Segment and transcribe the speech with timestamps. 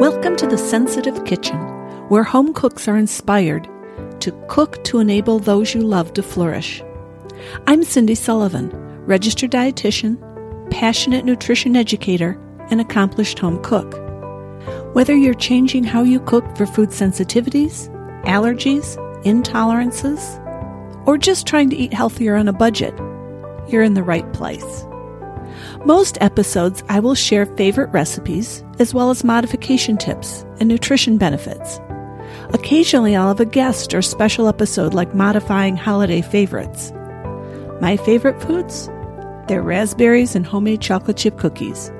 [0.00, 1.58] Welcome to the Sensitive Kitchen,
[2.08, 3.68] where home cooks are inspired
[4.20, 6.82] to cook to enable those you love to flourish.
[7.66, 8.70] I'm Cindy Sullivan,
[9.06, 10.18] registered dietitian,
[10.70, 12.38] passionate nutrition educator,
[12.70, 13.94] and accomplished home cook.
[14.94, 17.88] Whether you're changing how you cook for food sensitivities,
[18.24, 20.40] allergies, intolerances,
[21.06, 22.94] or just trying to eat healthier on a budget,
[23.68, 24.86] you're in the right place.
[25.84, 31.80] Most episodes, I will share favorite recipes as well as modification tips and nutrition benefits.
[32.52, 36.92] Occasionally, I'll have a guest or special episode like modifying holiday favorites.
[37.80, 38.88] My favorite foods?
[39.48, 41.90] They're raspberries and homemade chocolate chip cookies.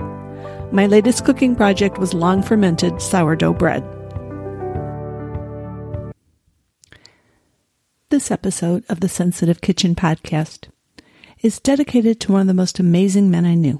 [0.73, 3.85] My latest cooking project was long fermented sourdough bread.
[8.10, 10.69] This episode of the Sensitive Kitchen podcast
[11.45, 13.79] is dedicated to one of the most amazing men I knew,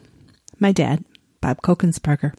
[0.61, 1.03] my dad,
[1.41, 2.35] Bob Kokensparger.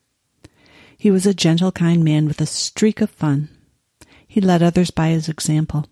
[0.96, 3.49] He was a gentle, kind man with a streak of fun.
[4.27, 5.88] He led others by his example.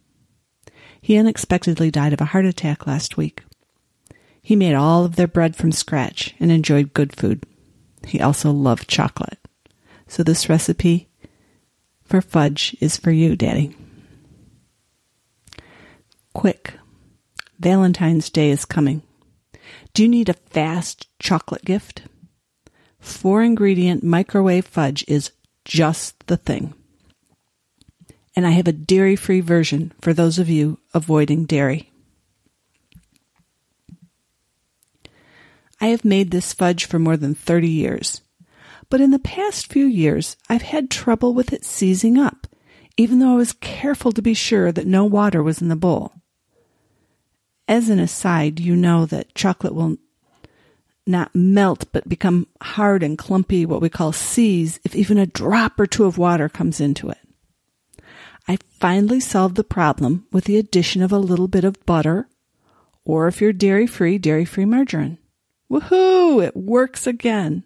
[1.01, 3.41] He unexpectedly died of a heart attack last week.
[4.39, 7.43] He made all of their bread from scratch and enjoyed good food.
[8.05, 9.39] He also loved chocolate.
[10.07, 11.09] So this recipe
[12.03, 13.75] for fudge is for you, Daddy.
[16.33, 16.75] Quick.
[17.59, 19.01] Valentine's Day is coming.
[19.93, 22.03] Do you need a fast chocolate gift?
[22.99, 25.31] Four ingredient microwave fudge is
[25.65, 26.73] just the thing.
[28.35, 31.91] And I have a dairy free version for those of you avoiding dairy.
[35.79, 38.21] I have made this fudge for more than 30 years,
[38.89, 42.47] but in the past few years I've had trouble with it seizing up,
[42.97, 46.13] even though I was careful to be sure that no water was in the bowl.
[47.67, 49.97] As an aside, you know that chocolate will
[51.05, 55.79] not melt but become hard and clumpy, what we call seize, if even a drop
[55.79, 57.17] or two of water comes into it.
[58.47, 62.27] I finally solved the problem with the addition of a little bit of butter,
[63.05, 65.17] or if you're dairy free, dairy free margarine.
[65.69, 66.45] Woohoo!
[66.45, 67.63] It works again.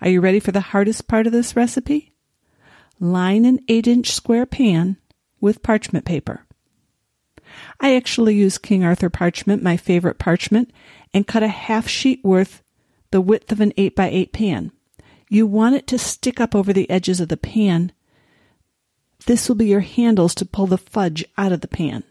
[0.00, 2.12] Are you ready for the hardest part of this recipe?
[2.98, 4.96] Line an 8 inch square pan
[5.40, 6.45] with parchment paper.
[7.80, 10.70] I actually use King Arthur parchment, my favorite parchment,
[11.12, 12.62] and cut a half sheet worth
[13.10, 14.72] the width of an 8 by 8 pan.
[15.28, 17.92] You want it to stick up over the edges of the pan.
[19.26, 22.04] This will be your handles to pull the fudge out of the pan.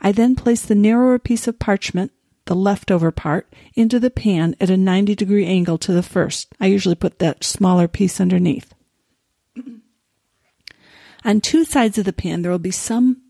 [0.00, 2.12] I then place the narrower piece of parchment,
[2.44, 6.54] the leftover part, into the pan at a 90 degree angle to the first.
[6.60, 8.72] I usually put that smaller piece underneath.
[11.24, 13.20] On two sides of the pan, there will be some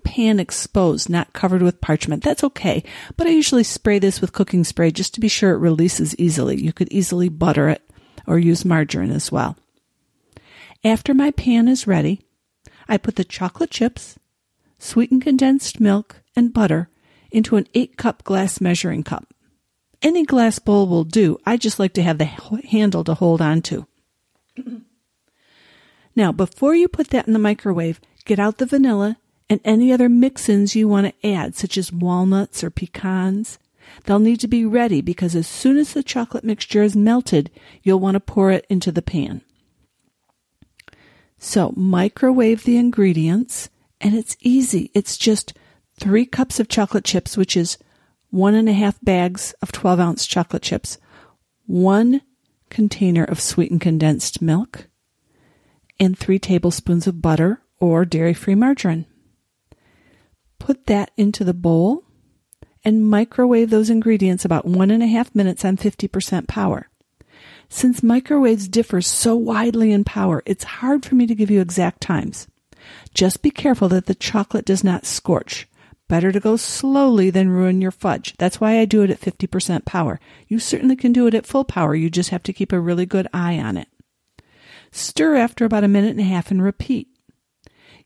[0.00, 2.24] pan exposed, not covered with parchment.
[2.24, 2.82] That's okay,
[3.16, 6.60] but I usually spray this with cooking spray just to be sure it releases easily.
[6.60, 7.82] You could easily butter it
[8.26, 9.56] or use margarine as well.
[10.82, 12.22] After my pan is ready,
[12.88, 14.18] I put the chocolate chips,
[14.78, 16.88] sweetened condensed milk, and butter
[17.30, 19.32] into an 8 cup glass measuring cup.
[20.02, 21.38] Any glass bowl will do.
[21.44, 23.86] I just like to have the handle to hold on to.
[26.16, 29.18] now, before you put that in the microwave, get out the vanilla
[29.50, 33.58] and any other mix-ins you want to add, such as walnuts or pecans.
[34.04, 37.50] They'll need to be ready because as soon as the chocolate mixture is melted,
[37.82, 39.42] you'll want to pour it into the pan.
[41.36, 43.68] So microwave the ingredients
[44.00, 44.92] and it's easy.
[44.94, 45.52] It's just
[45.98, 47.76] three cups of chocolate chips, which is
[48.30, 50.96] one and a half bags of 12 ounce chocolate chips,
[51.66, 52.22] one
[52.68, 54.86] container of sweetened condensed milk,
[55.98, 59.06] and three tablespoons of butter or dairy free margarine
[60.60, 62.04] put that into the bowl
[62.84, 66.88] and microwave those ingredients about one and a half minutes on 50% power.
[67.68, 72.00] Since microwaves differ so widely in power, it's hard for me to give you exact
[72.00, 72.48] times.
[73.14, 75.68] Just be careful that the chocolate does not scorch.
[76.08, 78.34] Better to go slowly than ruin your fudge.
[78.38, 80.18] That's why I do it at 50% power.
[80.48, 81.94] You certainly can do it at full power.
[81.94, 83.86] You just have to keep a really good eye on it.
[84.90, 87.08] Stir after about a minute and a half and repeat.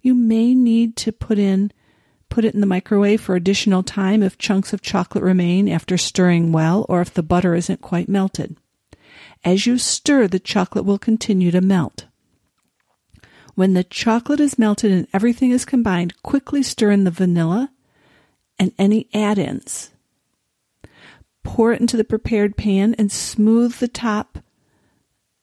[0.03, 1.73] You may need to put in
[2.35, 6.51] Put it in the microwave for additional time if chunks of chocolate remain after stirring
[6.51, 8.57] well or if the butter isn't quite melted.
[9.45, 12.07] As you stir, the chocolate will continue to melt.
[13.55, 17.71] When the chocolate is melted and everything is combined, quickly stir in the vanilla
[18.59, 19.93] and any add-ins.
[21.45, 24.41] Pour it into the prepared pan and smooth the top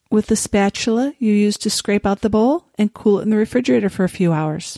[0.09, 3.37] with the spatula you use to scrape out the bowl and cool it in the
[3.37, 4.77] refrigerator for a few hours.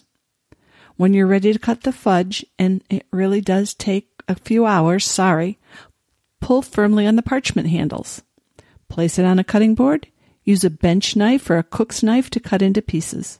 [0.95, 5.06] When you're ready to cut the fudge, and it really does take a few hours,
[5.06, 5.57] sorry,
[6.40, 8.22] pull firmly on the parchment handles.
[8.90, 10.07] Place it on a cutting board.
[10.44, 13.40] Use a bench knife or a cook's knife to cut into pieces.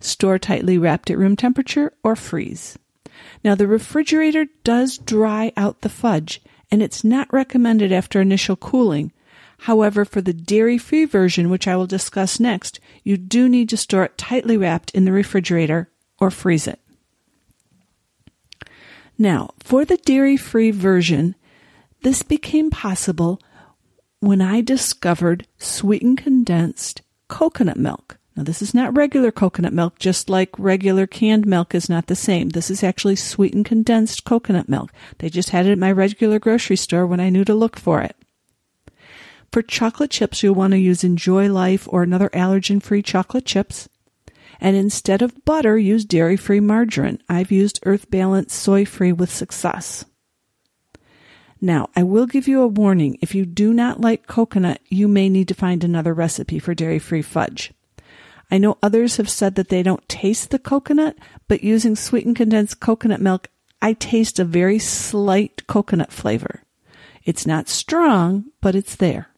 [0.00, 2.78] Store tightly wrapped at room temperature or freeze.
[3.44, 6.40] Now, the refrigerator does dry out the fudge,
[6.70, 9.12] and it's not recommended after initial cooling.
[9.58, 13.76] However, for the dairy free version, which I will discuss next, you do need to
[13.76, 15.90] store it tightly wrapped in the refrigerator
[16.20, 16.80] or freeze it.
[19.18, 21.36] Now, for the dairy free version,
[22.02, 23.40] this became possible
[24.20, 28.18] when I discovered sweetened condensed coconut milk.
[28.36, 32.16] Now, this is not regular coconut milk, just like regular canned milk is not the
[32.16, 32.48] same.
[32.48, 34.92] This is actually sweetened condensed coconut milk.
[35.18, 38.02] They just had it at my regular grocery store when I knew to look for
[38.02, 38.16] it.
[39.52, 43.88] For chocolate chips, you'll want to use Enjoy Life or another allergen free chocolate chips.
[44.60, 47.20] And instead of butter, use dairy free margarine.
[47.28, 50.04] I've used Earth Balance soy free with success.
[51.60, 53.18] Now, I will give you a warning.
[53.22, 56.98] If you do not like coconut, you may need to find another recipe for dairy
[56.98, 57.72] free fudge.
[58.50, 61.16] I know others have said that they don't taste the coconut,
[61.48, 63.48] but using sweetened condensed coconut milk,
[63.80, 66.62] I taste a very slight coconut flavor.
[67.24, 69.30] It's not strong, but it's there.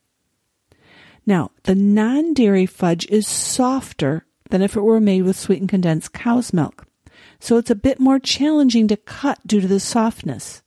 [1.24, 6.12] Now, the non dairy fudge is softer than if it were made with sweetened condensed
[6.12, 6.86] cow's milk.
[7.38, 10.62] So it's a bit more challenging to cut due to the softness.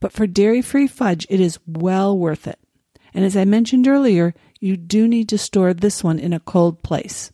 [0.00, 2.58] But for dairy free fudge, it is well worth it.
[3.14, 6.82] And as I mentioned earlier, you do need to store this one in a cold
[6.82, 7.30] place.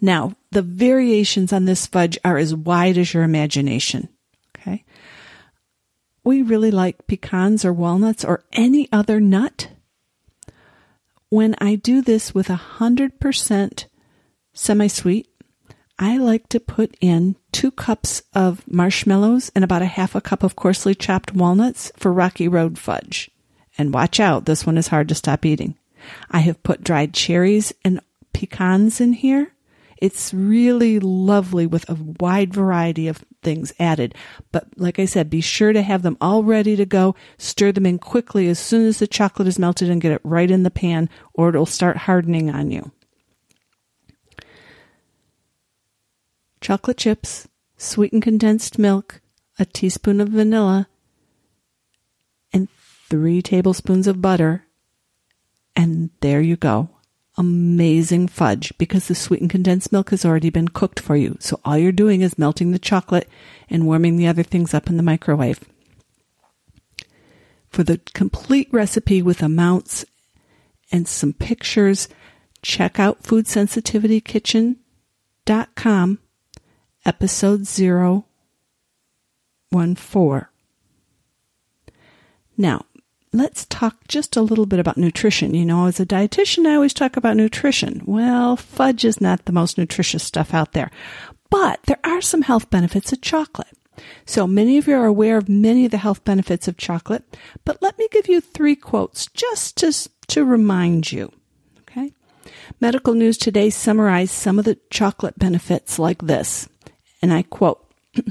[0.00, 4.08] Now, the variations on this fudge are as wide as your imagination.
[4.56, 4.84] Okay.
[6.24, 9.70] We really like pecans or walnuts or any other nut.
[11.30, 13.84] When I do this with 100%
[14.58, 15.28] semi sweet,
[15.98, 20.42] I like to put in two cups of marshmallows and about a half a cup
[20.42, 23.30] of coarsely chopped walnuts for Rocky Road fudge.
[23.76, 25.76] And watch out, this one is hard to stop eating.
[26.30, 28.00] I have put dried cherries and
[28.32, 29.52] pecans in here.
[29.96, 34.14] It's really lovely with a wide variety of things added.
[34.52, 37.16] But like I said, be sure to have them all ready to go.
[37.36, 40.50] Stir them in quickly as soon as the chocolate is melted and get it right
[40.50, 42.92] in the pan or it'll start hardening on you.
[46.60, 49.20] Chocolate chips, sweetened condensed milk,
[49.58, 50.88] a teaspoon of vanilla,
[52.52, 52.68] and
[53.08, 54.64] three tablespoons of butter.
[55.76, 56.90] And there you go.
[57.36, 61.36] Amazing fudge because the sweetened condensed milk has already been cooked for you.
[61.38, 63.28] So all you're doing is melting the chocolate
[63.70, 65.60] and warming the other things up in the microwave.
[67.68, 70.04] For the complete recipe with amounts
[70.90, 72.08] and some pictures,
[72.62, 76.18] check out foodsensitivitykitchen.com
[77.08, 78.24] episode 014.
[82.58, 82.84] Now,
[83.32, 85.54] let's talk just a little bit about nutrition.
[85.54, 88.02] You know, as a dietitian, I always talk about nutrition.
[88.04, 90.90] Well, fudge is not the most nutritious stuff out there,
[91.48, 93.72] but there are some health benefits of chocolate.
[94.26, 97.24] So many of you are aware of many of the health benefits of chocolate,
[97.64, 101.32] but let me give you three quotes just to, to remind you.
[101.80, 102.12] Okay.
[102.80, 106.68] Medical News Today summarized some of the chocolate benefits like this
[107.20, 107.84] and I quote,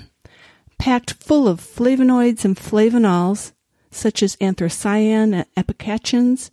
[0.77, 3.51] packed full of flavonoids and flavonols,
[3.91, 6.49] such as anthracene and epicatechins.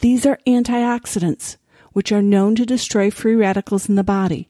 [0.00, 1.56] These are antioxidants,
[1.92, 4.48] which are known to destroy free radicals in the body,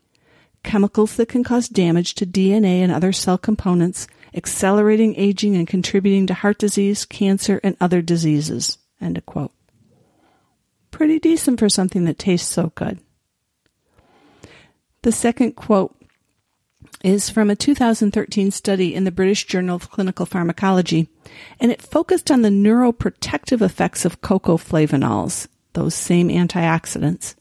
[0.63, 6.27] chemicals that can cause damage to DNA and other cell components, accelerating aging and contributing
[6.27, 8.79] to heart disease, cancer, and other diseases.
[9.01, 9.53] End quote.
[10.91, 12.99] Pretty decent for something that tastes so good.
[15.03, 15.95] The second quote
[17.03, 21.09] is from a 2013 study in the British Journal of Clinical Pharmacology,
[21.61, 27.35] and it focused on the neuroprotective effects of cocoa flavanols, those same antioxidants,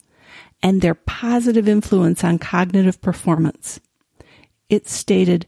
[0.62, 3.80] and their positive influence on cognitive performance.
[4.68, 5.46] It stated,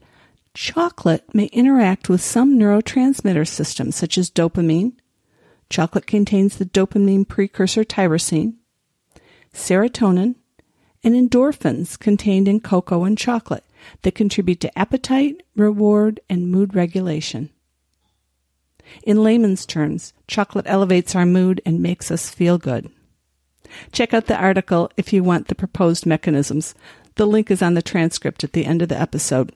[0.53, 4.93] chocolate may interact with some neurotransmitter systems such as dopamine.
[5.69, 8.55] Chocolate contains the dopamine precursor tyrosine,
[9.53, 10.35] serotonin,
[11.03, 13.63] and endorphins contained in cocoa and chocolate
[14.01, 17.49] that contribute to appetite, reward, and mood regulation.
[19.03, 22.89] In layman's terms, chocolate elevates our mood and makes us feel good.
[23.91, 26.75] Check out the article if you want the proposed mechanisms.
[27.15, 29.53] The link is on the transcript at the end of the episode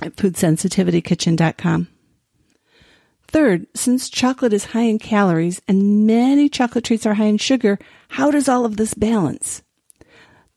[0.00, 1.88] at foodsensitivitykitchen.com.
[3.26, 7.80] Third, since chocolate is high in calories and many chocolate treats are high in sugar,
[8.10, 9.62] how does all of this balance?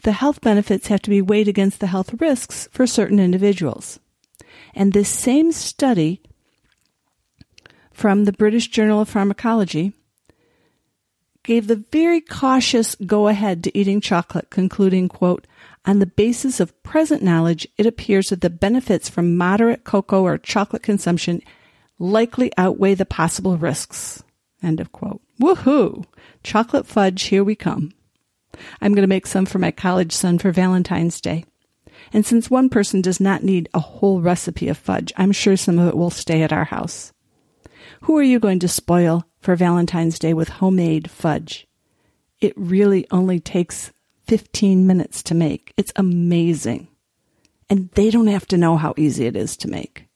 [0.04, 4.00] The health benefits have to be weighed against the health risks for certain individuals.
[4.74, 6.22] And this same study
[7.92, 9.94] from the British Journal of Pharmacology
[11.44, 15.48] gave the very cautious go ahead to eating chocolate, concluding, quote,
[15.88, 20.38] on the basis of present knowledge, it appears that the benefits from moderate cocoa or
[20.38, 21.42] chocolate consumption
[21.98, 24.22] likely outweigh the possible risks.
[24.62, 25.22] End of quote.
[25.40, 26.06] Woohoo!
[26.44, 27.94] Chocolate fudge, here we come.
[28.82, 31.46] I'm going to make some for my college son for Valentine's Day.
[32.14, 35.80] And since one person does not need a whole recipe of fudge, I'm sure some
[35.80, 37.12] of it will stay at our house.
[38.02, 41.68] Who are you going to spoil for Valentine's Day with homemade fudge?
[42.40, 43.92] It really only takes
[44.28, 45.74] 15 minutes to make.
[45.78, 46.88] It's amazing.
[47.70, 50.08] And they don't have to know how easy it is to make.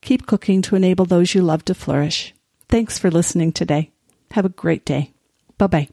[0.00, 2.34] Keep cooking to enable those you love to flourish.
[2.68, 3.90] Thanks for listening today.
[4.32, 5.12] Have a great day.
[5.58, 5.88] Bye bye.